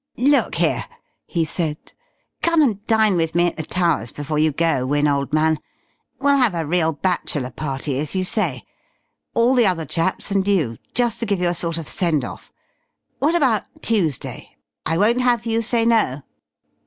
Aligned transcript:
"Look 0.17 0.55
here," 0.55 0.85
he 1.27 1.45
said. 1.45 1.77
"Come 2.41 2.63
and 2.63 2.83
dine 2.87 3.17
with 3.17 3.35
me 3.35 3.45
at 3.45 3.57
the 3.57 3.61
Towers 3.61 4.11
before 4.11 4.39
you 4.39 4.51
go, 4.51 4.83
Wynne, 4.83 5.07
old 5.07 5.31
man. 5.31 5.59
We'll 6.19 6.37
have 6.37 6.55
a 6.55 6.65
real 6.65 6.93
bachelor 6.93 7.51
party 7.51 7.99
as 7.99 8.15
you 8.15 8.23
say. 8.23 8.63
All 9.35 9.53
the 9.53 9.67
other 9.67 9.85
chaps 9.85 10.31
and 10.31 10.47
you, 10.47 10.79
just 10.95 11.19
to 11.19 11.27
give 11.27 11.39
you 11.39 11.49
a 11.49 11.53
sort 11.53 11.77
of 11.77 11.87
send 11.87 12.25
off. 12.25 12.51
What 13.19 13.35
about 13.35 13.65
Tuesday? 13.83 14.55
I 14.87 14.97
won't 14.97 15.21
have 15.21 15.45
you 15.45 15.61
say 15.61 15.85
no." 15.85 16.23